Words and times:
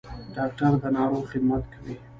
ډاکټر 0.35 0.71
د 0.83 0.85
ناروغ 0.97 1.23
خدمت 1.31 1.63
کوي 1.73 1.95